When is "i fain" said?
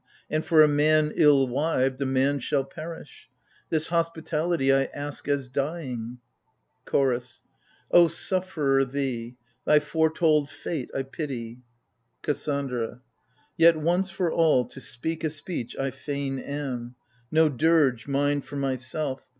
15.77-16.39